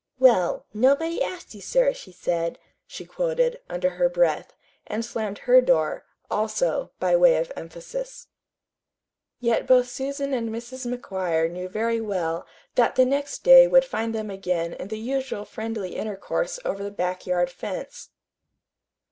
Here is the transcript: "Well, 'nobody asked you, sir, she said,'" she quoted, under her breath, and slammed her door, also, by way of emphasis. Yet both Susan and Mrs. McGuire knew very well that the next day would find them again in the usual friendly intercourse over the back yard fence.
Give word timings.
"Well, 0.17 0.65
'nobody 0.73 1.21
asked 1.23 1.53
you, 1.53 1.61
sir, 1.61 1.93
she 1.93 2.11
said,'" 2.11 2.57
she 2.87 3.05
quoted, 3.05 3.59
under 3.69 3.91
her 3.91 4.09
breath, 4.09 4.55
and 4.87 5.05
slammed 5.05 5.37
her 5.45 5.61
door, 5.61 6.05
also, 6.31 6.89
by 6.99 7.15
way 7.15 7.37
of 7.37 7.51
emphasis. 7.55 8.25
Yet 9.39 9.67
both 9.67 9.89
Susan 9.89 10.33
and 10.33 10.49
Mrs. 10.49 10.91
McGuire 10.91 11.51
knew 11.51 11.69
very 11.69 12.01
well 12.01 12.47
that 12.73 12.95
the 12.95 13.05
next 13.05 13.43
day 13.43 13.67
would 13.67 13.85
find 13.85 14.15
them 14.15 14.31
again 14.31 14.73
in 14.73 14.87
the 14.87 14.97
usual 14.97 15.45
friendly 15.45 15.95
intercourse 15.95 16.57
over 16.65 16.83
the 16.83 16.89
back 16.89 17.27
yard 17.27 17.51
fence. 17.51 18.09